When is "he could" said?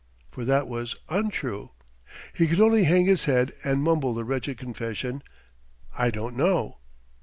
2.33-2.59